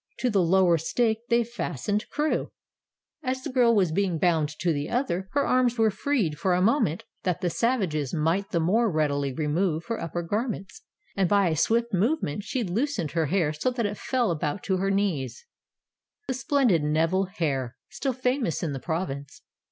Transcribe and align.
To 0.17 0.31
the 0.31 0.41
lower 0.41 0.79
stake 0.79 1.27
they 1.29 1.43
fastened 1.43 2.09
Crewe. 2.09 2.51
As 3.21 3.43
the 3.43 3.51
girl 3.51 3.75
was 3.75 3.91
being 3.91 4.17
bound 4.17 4.49
to 4.57 4.73
the 4.73 4.89
other, 4.89 5.29
her 5.33 5.45
arms 5.45 5.77
were 5.77 5.91
freed 5.91 6.39
for 6.39 6.55
a 6.55 6.59
moment 6.61 7.03
that 7.21 7.41
the 7.41 7.51
savages 7.51 8.11
might 8.11 8.49
the 8.49 8.59
more 8.59 8.89
readily 8.91 9.31
remove 9.31 9.85
her 9.89 10.01
upper 10.01 10.23
garments, 10.23 10.81
and 11.15 11.29
by 11.29 11.49
a 11.49 11.55
swift 11.55 11.93
movement 11.93 12.43
she 12.43 12.63
loosened 12.63 13.11
her 13.11 13.27
hair 13.27 13.53
so 13.53 13.69
that 13.69 13.85
it 13.85 13.95
fell 13.95 14.31
about 14.31 14.57
her 14.65 14.73
to 14.73 14.77
her 14.77 14.89
knees, 14.89 15.45
the 16.27 16.33
splendid 16.33 16.81
Neville 16.81 17.25
hair, 17.25 17.77
still 17.87 18.13
famous 18.13 18.63
in 18.63 18.73
the 18.73 18.79
Province. 18.79 19.43